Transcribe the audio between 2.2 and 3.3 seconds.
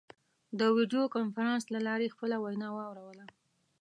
وینا واوروله.